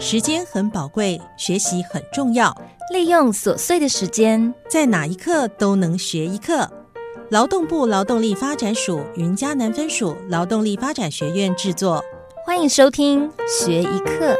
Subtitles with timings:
[0.00, 2.56] 时间很宝贵，学习很重要。
[2.92, 6.70] 利用琐碎的时间，在哪一刻都能学一课。
[7.30, 12.00] 劳动部劳动力发展署云嘉南分署劳动力发展学院制作，
[12.46, 14.36] 欢迎收听学一课。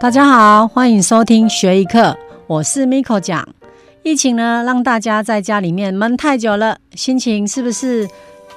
[0.00, 2.18] 大家好，欢迎收听学一课，
[2.48, 3.48] 我是 Miko 讲。
[4.02, 8.08] 疫情呢，让大家在家里面闷太久了，心情是不是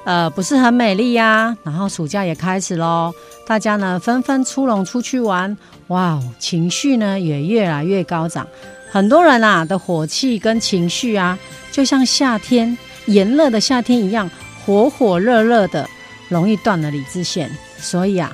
[0.05, 1.57] 呃不是很美丽呀？
[1.63, 3.13] 然后暑假也开始喽，
[3.45, 8.47] 大家呢纷纷出笼出去玩，哇，情绪呢也越来越高涨。
[8.91, 11.37] 很多人啊的火气跟情绪啊，
[11.71, 14.29] 就像夏天炎热的夏天一样，
[14.65, 15.89] 火火热热的，
[16.29, 17.49] 容易断了理智线。
[17.77, 18.31] 所以啊，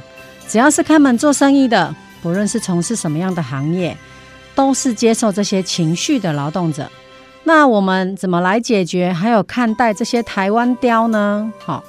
[0.47, 3.97] 只要是开门做生意的，不论是从事什么样的行业，
[4.53, 6.91] 都是接受这些情绪的劳动者。
[7.43, 9.11] 那我们怎么来解决？
[9.11, 11.51] 还有看待这些台湾雕呢？
[11.65, 11.83] 好，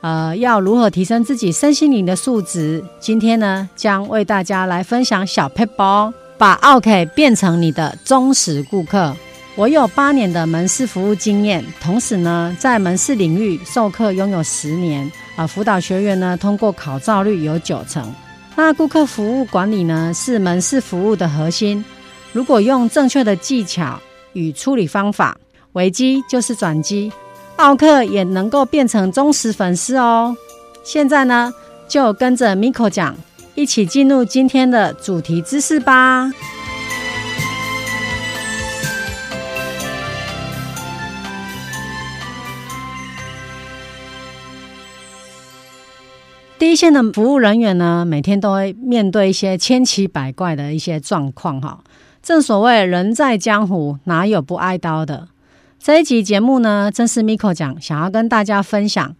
[0.00, 2.82] 呃，要如何提升自己身心灵的素质？
[3.00, 9.14] 今天呢，将为大家来分享小 p 包，把 OK 变成你的忠实顾客。
[9.54, 15.10] 我有八年的门市服务经验，同时呢，在门市领域授课拥有十年。
[15.34, 18.10] 啊，辅导学员呢，通过考照率有九成。
[18.54, 21.84] 那顾客服务管理呢，是门市服务的核心。
[22.32, 24.00] 如果用正确的技巧，
[24.32, 25.36] 与处理方法，
[25.72, 27.12] 危机就是转机，
[27.56, 30.36] 奥克也能够变成忠实粉丝哦。
[30.84, 31.52] 现在呢，
[31.88, 33.16] 就跟着 Miko 讲，
[33.54, 36.32] 一起进入今天的主题知识吧。
[46.58, 51.80] 第一线的服务人员呢，每天都会面对一些千奇百怪的一些状况，哈。
[52.22, 55.26] 正所谓人在江湖，哪有不挨刀的？
[55.80, 59.16] 这一集节目呢，正是 Miko 讲，想要跟大家分享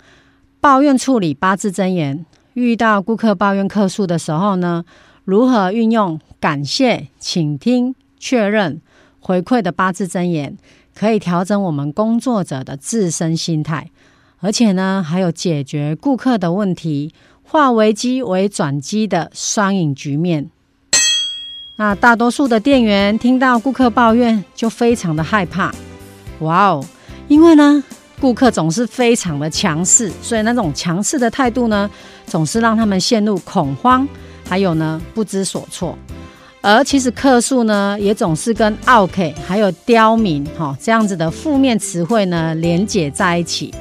[0.60, 2.24] 抱怨处理八字真言。
[2.54, 4.84] 遇到顾客抱怨客诉的时候呢，
[5.24, 8.80] 如何运用感谢、倾听、确认、
[9.18, 10.56] 回馈的八字真言，
[10.94, 13.90] 可以调整我们工作者的自身心态，
[14.38, 17.12] 而且呢，还有解决顾客的问题，
[17.42, 20.50] 化危机为转机的双赢局面。
[21.82, 25.74] 那大多数的店员听到顾客抱怨就非常的害怕，
[26.38, 26.84] 哇哦！
[27.26, 27.82] 因为呢，
[28.20, 31.90] 顾客总是非常的强势，所以那种强势的态度呢，
[32.24, 34.06] 总是让他们陷入恐慌，
[34.48, 35.98] 还有呢不知所措。
[36.60, 43.74] 而其实客诉呢，也总是跟 OK 还有刁民哈这样子的负面词汇呢连结在一起。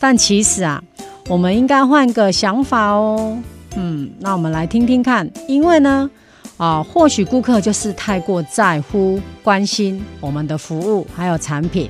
[0.00, 0.82] 但其实啊，
[1.28, 3.36] 我们应该换个想法哦。
[3.76, 6.10] 嗯，那我们来听听看，因为呢。
[6.56, 11.88] 啊，或许顾客就是太过在乎、关心我们的服务还有产品，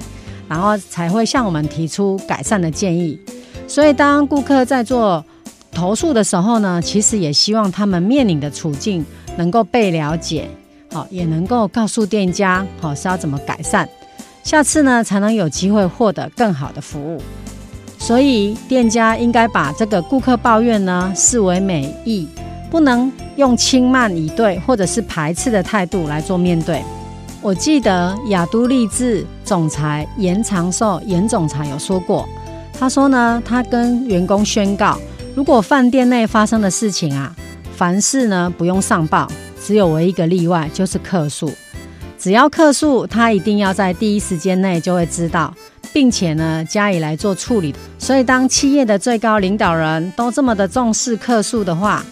[0.49, 3.19] 然后才会向我们提出改善的建议。
[3.69, 5.25] 所以，当顾客在做
[5.71, 9.05] 投诉的时候呢，其实也希望他们面临的处境
[9.37, 10.49] 能够被了解，
[10.93, 13.89] 好，也能够告诉店家，好是要怎么改善，
[14.43, 17.21] 下次呢才能有机会获得更好的服务。
[17.99, 22.29] 所以，店家应该把这个顾客抱怨呢视为美意。
[22.75, 26.83] 不能用轻慢以对或者是排斥的态度来做面对。
[27.41, 32.29] 我记得雅都丽志总裁严长寿严总裁有说过，
[32.77, 34.99] 他说呢，他跟员工宣告，
[35.37, 37.33] 如果饭店内发生的事情啊，
[37.77, 39.31] 凡事呢不用上报，
[39.65, 41.49] 只有唯一一个例外就是客诉。
[42.19, 45.55] 只要客诉，他一定要在第一时间内就会知道，
[45.93, 47.73] 并且呢加以来做处理。
[48.01, 52.05] 所以，当企业的最高领导人都这么的重视客诉的话，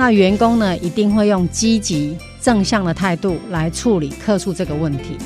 [0.00, 5.18] 那员工呢，一定会用积极正向的态度来处理客诉这个问题。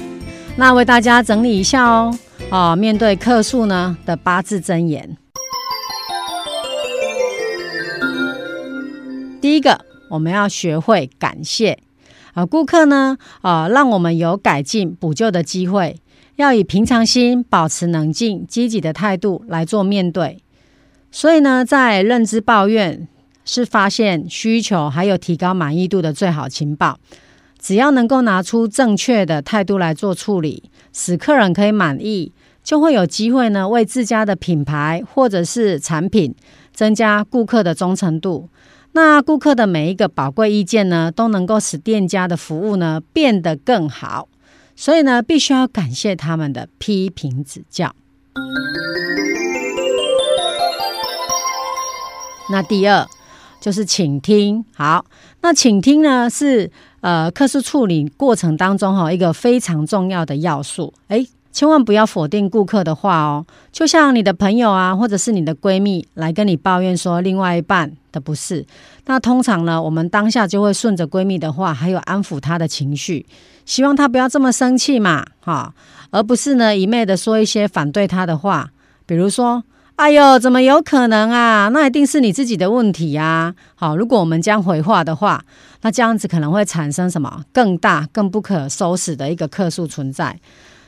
[0.57, 2.19] 那为大家整理一下哦，
[2.51, 5.17] 啊，面对客诉呢的八字真言。
[9.41, 9.81] 第一个，
[10.11, 11.79] 我们要学会感谢
[12.33, 16.01] 啊，顾客呢，啊，让我们有改进补救的机会，
[16.35, 20.43] 要以平常心，保持冷静、积极的态度来做面对。
[21.13, 23.07] 所以呢，在认知抱怨。
[23.45, 26.99] 是发现需求还有提高满意度的最好情报。
[27.59, 32.31] 只要能够拿出正确的态度来做处理，使客人可以满意，
[32.63, 36.35] 就会有机会呢为自家的品牌或者是产品
[36.75, 38.51] 增加顾客的忠诚度。
[38.93, 44.29] 那顾客的每一个宝贵意见呢，都能够使店家的服务呢变得更好。
[44.77, 47.95] 所以呢，必须要感谢他们的批评指教。
[52.51, 53.07] 那第二。
[53.65, 55.03] 就是倾听，好，
[55.41, 56.71] 那倾听呢是
[57.01, 60.93] 呃，客诉处理过程当中哈一个非常重要的要素。
[61.09, 63.47] 诶，千万不要否定顾客的话哦。
[63.73, 68.67] 就像你的朋友啊，或者是你的闺蜜来跟你抱怨说另外一半的不是，
[69.07, 73.25] 那通常呢，我们当下就会顺着闺蜜的话，还有安抚她的情绪，
[73.65, 75.73] 希望她不要这么生气嘛，哈，
[76.11, 78.69] 而不是呢一昧的说一些反对她的话，
[79.07, 79.65] 比如说。
[79.97, 81.69] 哎呦，怎么有可能啊？
[81.73, 83.55] 那一定是你自己的问题呀！
[83.77, 85.45] 好，如果我们将回话的话，
[85.83, 90.37] 那这样子可能会产生什么更大、更不可收拾的一个客诉存在。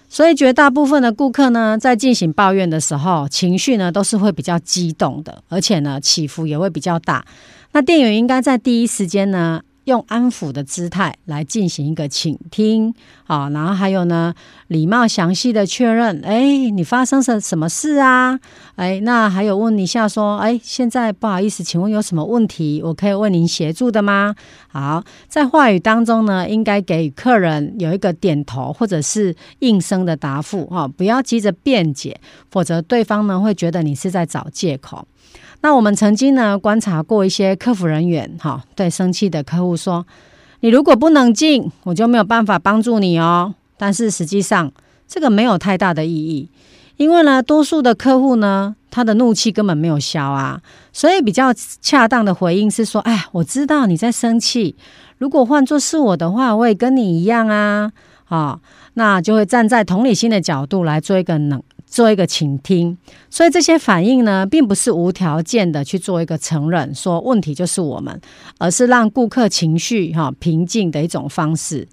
[0.08, 7.25] 所以，绝大部分的顾客呢，在进行抱怨的时候，情绪呢都是会比较激动的，而且呢起伏也会比较大。
[7.73, 9.61] 那店员应该在第一时间呢。
[9.87, 12.93] 用安抚的姿态来进行一个倾听，
[13.25, 14.35] 好，然后还有呢，
[14.67, 18.38] 礼貌详细的确认，哎，你发生什什么事啊？
[18.75, 24.35] 哎，那还有问一下说，哎，现在不好意思，请问有什么问题，我可以为您协助的吗？
[24.67, 35.06] 好，在话语当中呢，应该给予客人有一个点头或者是应声的答复，哈，不要急着辩解，否则对方呢会觉得你是在找借口。
[35.67, 40.07] 那我们曾经呢观察过一些客服人员，哈，对生气的客户说
[40.63, 44.71] ：“你如果不冷静，我就没有办法帮助你哦。”但是实际上
[45.09, 46.49] 这个没有太大的意义，
[46.99, 51.53] 因为呢，多数的客户呢，他的怒气根本没有消啊，所以比较
[51.83, 54.77] 恰当的回应是说：“哎，我知道你在生气，
[55.19, 57.91] 如果换作是我的话，我也跟你一样啊。”
[58.27, 58.61] 啊，
[58.95, 61.61] 那就会站在同理心的角度来做一个冷。
[61.87, 62.97] 做一个倾听，
[63.31, 68.21] 所以这些反应呢，并不是无条件的去做一个承认，说问题就是我们，
[68.59, 71.87] 而是让顾客情绪哈平静的一种方式。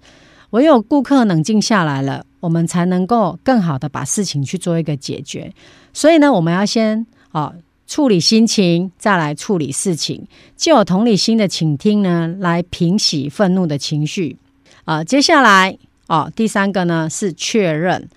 [0.50, 5.52] 唯有顾客冷静下来了，我们才能够更好的把事情去做一个解决。
[5.92, 7.52] 所以呢，我们要先啊
[7.86, 14.36] 处理心情，再来处理事情，既有同理心的倾听呢，来平息愤怒的情绪。
[14.84, 15.76] 啊，接下来
[16.08, 18.08] 哦，第三个呢是确认。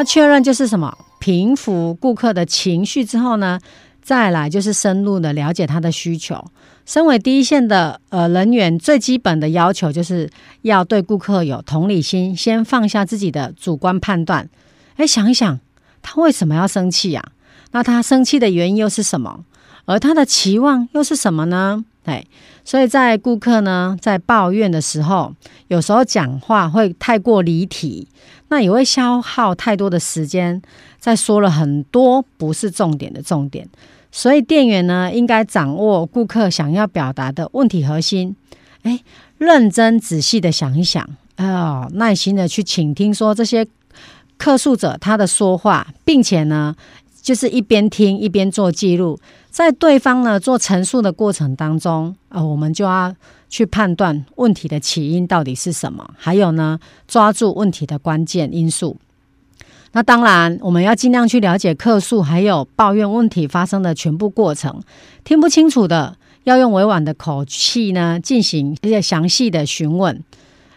[0.00, 0.96] 那确认就是什么？
[1.18, 3.60] 平复顾客的情绪之后呢，
[4.00, 6.42] 再来就是深入的了解他的需求。
[6.86, 10.30] 身为第一线的呃人员，最基本的要求就是
[10.62, 14.48] 要对顾客有同理心，先放下自己的主观判断。
[14.96, 15.60] 哎，想一想，
[16.00, 17.22] 他为什么要生气呀？
[17.72, 19.44] 那他生气的原因又是什么？
[19.84, 21.84] 而他的期望又是什么呢？
[22.10, 22.24] 哎，
[22.64, 25.32] 所以在顾客呢在抱怨的时候，
[25.68, 28.08] 有时候讲话会太过离题。
[28.52, 30.60] 那也会消耗太多的时间，
[30.98, 33.64] 在说了很多不是重点的重点，
[34.10, 38.34] 所以店员呢应该掌握顾客想要表达的问题核心，
[38.82, 38.98] 哎，
[39.38, 43.64] 认真仔细的想一想，啊，耐心的去倾听说这些
[44.36, 46.74] 客诉者他的说话，并且呢，
[47.20, 49.18] 就是一边听一边做记录，
[49.50, 53.14] 在对方呢做陈述的过程当中，啊，我们就要。
[53.50, 56.78] 去判断问题的起因到底是什么，还有呢，
[57.08, 58.96] 抓住问题的关键因素。
[59.90, 64.80] 那当然，我们要尽量去了解客诉还有抱怨问题发生的全部过程。
[65.24, 70.22] 听不清楚的，要用委婉的口气呢进行一些详细的询问。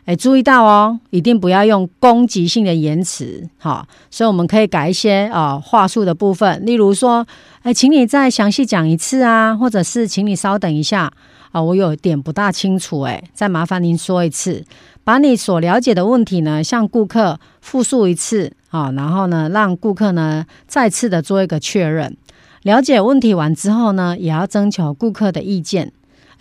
[0.05, 3.47] 哎，注意到哦，一定不要用攻击性的言辞。
[3.57, 7.25] 好，所以我们可以改一些啊话术的部分，例如说，
[7.61, 11.11] 哎，请你再详细讲一次啊，或者是请你稍等一下。
[11.53, 14.65] 啊，我有点不大清楚，哎，再麻烦您说一次，
[15.03, 22.17] 把你所了解的问题呢，向顾客复述一次，啊，然后呢，让顾客呢再次的做一个确认。
[22.63, 25.91] 了解问题完之后呢，也要征求顾客的意见，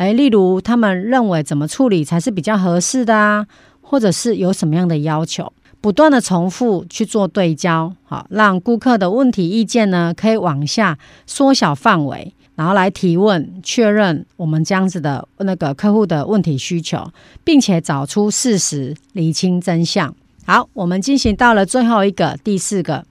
[0.02, 3.46] 哎，例如他们认为怎么处理才是比较合适的啊，
[3.80, 12.34] 或者是有什么样的要求，不断的重复去做对焦，好，让顾客的问题意见呢可以往下缩小范围。
[12.56, 17.08] 然后来提问确认我们这样子的那个客户的问题需求，
[17.44, 20.12] 并且找出事实，厘清真相。
[20.44, 23.04] 好，我们进行到了最后一个第四个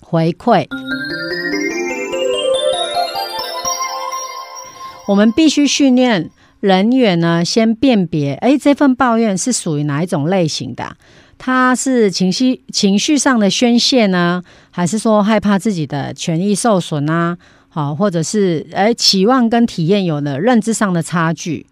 [0.00, 0.66] 回馈，
[5.06, 10.96] 我们必须训练人员呢，先辨别，哎，这份抱怨是属于哪一种类型的？
[11.38, 17.36] 他是情绪情绪上的宣泄呢，还是说害怕自己的权益受损啊？
[17.68, 21.66] 好，或者是诶期望跟体验有了认知上的差距，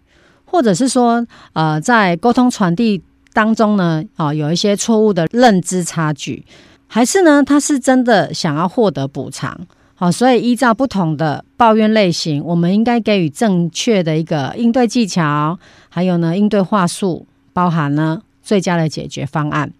[0.45, 3.01] 或者是说，呃，在沟通传递
[3.33, 6.45] 当中呢，啊，有一些错误的认知差距，
[6.87, 9.59] 还是呢，他是真的想要获得补偿？
[9.95, 15.57] 好，所以依照不同的抱怨类型，我们应该给予正确的一个应对技巧，
[15.89, 19.71] 还有呢，应对话术，包含呢最佳的解决方案。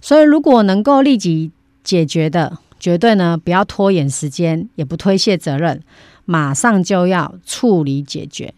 [0.00, 1.50] 所以，如果能够立即
[1.84, 2.58] 解决的。
[2.80, 5.82] 绝对呢，不要拖延时间，也不推卸责任，
[6.24, 8.54] 马上就要处理解决。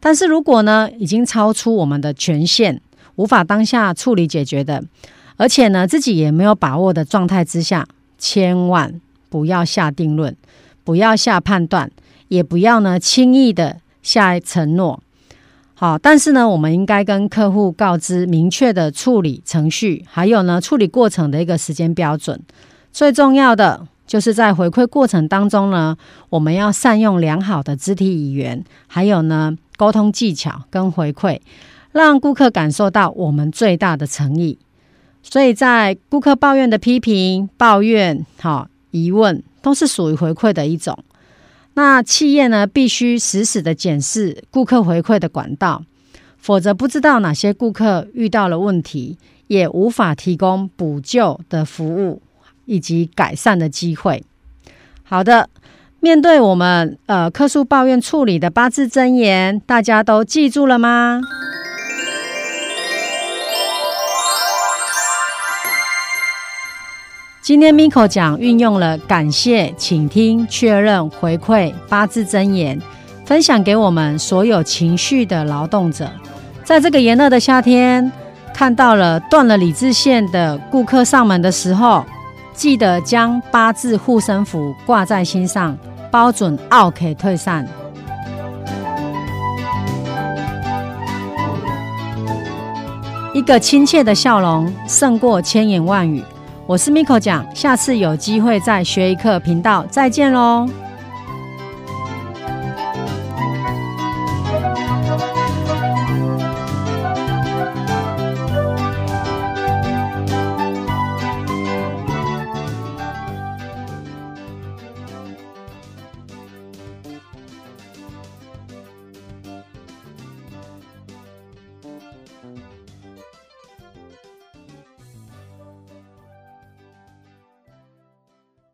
[0.00, 2.80] 但是如果呢，已经超出我们的权限，
[3.16, 4.82] 无法当下处理解决的，
[5.36, 7.86] 而且呢自己也没有把握的状态之下，
[8.16, 8.98] 千万
[9.36, 10.34] 不要下定论，
[10.82, 11.90] 不要下判断，
[12.28, 14.98] 也不要呢轻易的下承诺。
[15.74, 22.40] 好，但是呢，我们应该跟客户告知明确的处理程序，还有呢处理过程的一个时间标准。
[22.90, 25.94] 最重要的就是在回馈过程当中呢，
[26.30, 31.38] 我们要善用良好的肢体语言，还有呢沟通技巧跟回馈，
[31.92, 34.58] 让顾客感受到我们最大的诚意。
[35.22, 38.68] 所以在顾客抱怨的批评、抱怨、好
[39.04, 40.98] 疑问，都是属于回馈的一种。
[41.74, 45.84] 那企业呢，必须实时的检视顾客回馈的管道，
[46.38, 52.22] 否则不知道哪些顾客遇到了问题，也无法提供补救的服务
[52.64, 54.24] 以及改善的机会。
[55.02, 55.50] 好的，
[56.00, 61.20] 面对我们呃客诉抱怨处理的八字真言，大家都记住了吗？
[67.46, 72.76] 今天 Miko 讲运用了感谢、倾听、确认、回馈八字真言，
[73.24, 76.10] 分享给我们所有情绪的劳动者。
[76.64, 78.10] 在这个炎热的夏天，
[78.52, 82.04] 看到了断了理智线的顾客上门的时候，
[82.52, 85.78] 记得将八字护身符挂在心上，
[86.10, 87.64] 包准 OK 退散。
[93.32, 96.24] 一个亲切的笑容胜过千言万语。
[96.68, 100.68] 我是 Miko 讲，下次有机会在学一课频道再见喽。